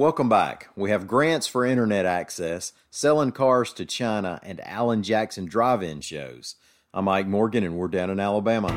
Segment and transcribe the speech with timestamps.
[0.00, 0.70] Welcome back.
[0.76, 6.54] We have grants for internet access, selling cars to China, and Alan Jackson drive-in shows.
[6.94, 8.68] I'm Mike Morgan, and we're down in Alabama.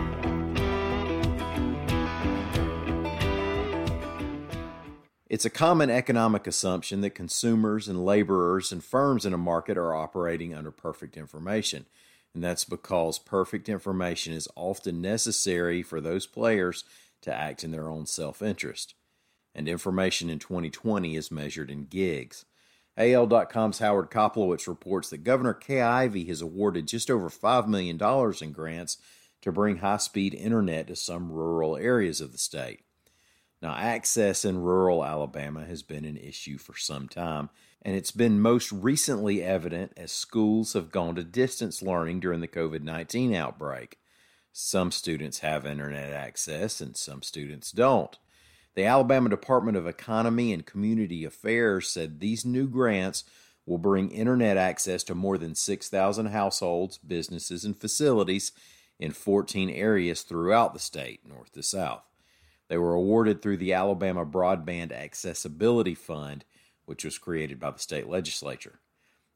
[5.30, 9.96] It's a common economic assumption that consumers and laborers and firms in a market are
[9.96, 11.86] operating under perfect information.
[12.34, 16.84] And that's because perfect information is often necessary for those players
[17.22, 18.96] to act in their own self interest.
[19.56, 22.46] And information in 2020 is measured in gigs.
[22.98, 28.00] AL.com's Howard Koplowitz reports that Governor Kay Ivey has awarded just over $5 million
[28.42, 28.98] in grants
[29.42, 32.81] to bring high speed internet to some rural areas of the state.
[33.62, 37.50] Now, access in rural Alabama has been an issue for some time,
[37.81, 42.48] and it's been most recently evident as schools have gone to distance learning during the
[42.48, 44.00] COVID 19 outbreak.
[44.52, 48.18] Some students have internet access and some students don't.
[48.76, 53.24] The Alabama Department of Economy and Community Affairs said these new grants
[53.66, 58.52] will bring internet access to more than 6,000 households, businesses, and facilities
[59.00, 62.03] in 14 areas throughout the state, north to south.
[62.68, 66.44] They were awarded through the Alabama Broadband Accessibility Fund,
[66.86, 68.80] which was created by the state legislature.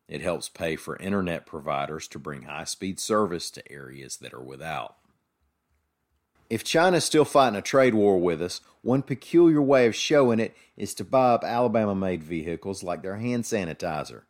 [0.07, 4.43] It helps pay for internet providers to bring high speed service to areas that are
[4.43, 4.95] without.
[6.49, 10.55] If China's still fighting a trade war with us, one peculiar way of showing it
[10.77, 14.21] is to buy up Alabama made vehicles like their hand sanitizer.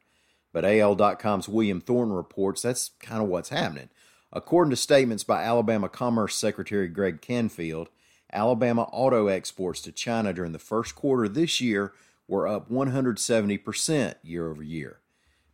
[0.52, 3.90] But AL.com's William Thornton reports that's kind of what's happening.
[4.34, 7.90] According to statements by Alabama Commerce Secretary Greg Canfield,
[8.34, 11.94] Alabama auto exports to China during the first quarter this year
[12.28, 15.00] were up 170% year over year.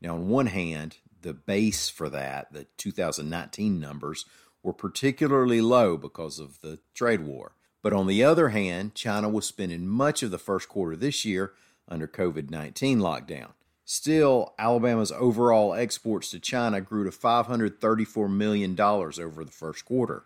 [0.01, 4.25] Now, on one hand, the base for that, the 2019 numbers,
[4.63, 7.53] were particularly low because of the trade war.
[7.83, 11.53] But on the other hand, China was spending much of the first quarter this year
[11.87, 13.51] under COVID 19 lockdown.
[13.85, 20.23] Still, Alabama's overall exports to China grew to $534 million over the first quarter.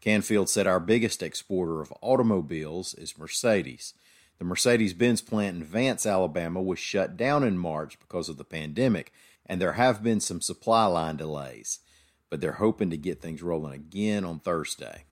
[0.00, 3.94] Canfield said our biggest exporter of automobiles is Mercedes.
[4.38, 8.44] The Mercedes Benz plant in Vance, Alabama was shut down in March because of the
[8.44, 9.12] pandemic,
[9.46, 11.80] and there have been some supply line delays,
[12.30, 15.04] but they're hoping to get things rolling again on Thursday.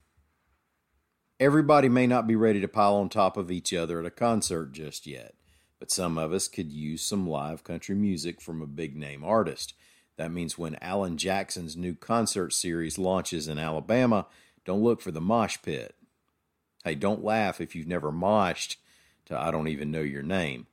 [1.39, 4.71] Everybody may not be ready to pile on top of each other at a concert
[4.71, 5.35] just yet,
[5.79, 9.73] but some of us could use some live country music from a big name artist.
[10.17, 14.27] That means when Alan Jackson's new concert series launches in Alabama,
[14.65, 15.95] don't look for the mosh pit.
[16.83, 18.75] Hey, don't laugh if you've never moshed
[19.25, 20.67] to I Don't Even Know Your Name.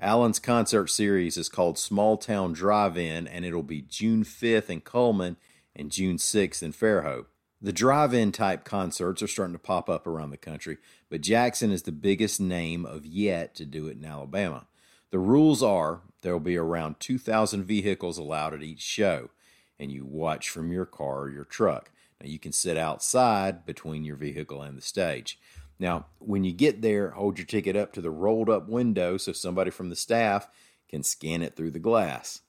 [0.00, 4.80] Alan's concert series is called Small Town Drive In, and it'll be June 5th in
[4.80, 5.36] Cullman
[5.78, 7.26] and June 6th in Fairhope.
[7.60, 10.78] The drive in type concerts are starting to pop up around the country,
[11.08, 14.66] but Jackson is the biggest name of yet to do it in Alabama.
[15.10, 19.30] The rules are there will be around 2,000 vehicles allowed at each show,
[19.78, 21.90] and you watch from your car or your truck.
[22.20, 25.38] Now, you can sit outside between your vehicle and the stage.
[25.78, 29.32] Now, when you get there, hold your ticket up to the rolled up window so
[29.32, 30.48] somebody from the staff
[30.88, 32.40] can scan it through the glass.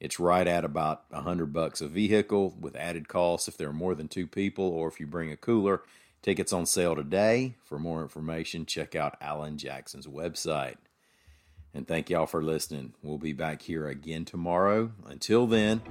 [0.00, 3.72] It's right at about a hundred bucks a vehicle with added costs if there are
[3.72, 5.82] more than two people or if you bring a cooler.
[6.22, 7.54] Tickets on sale today.
[7.64, 10.76] For more information, check out Alan Jackson's website.
[11.74, 12.94] And thank y'all for listening.
[13.02, 14.90] We'll be back here again tomorrow.
[15.06, 15.82] Until then,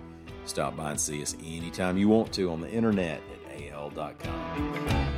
[0.46, 3.22] stop by and see us anytime you want to on the internet
[3.54, 5.17] at al.com.